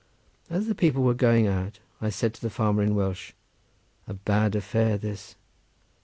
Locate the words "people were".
0.73-1.13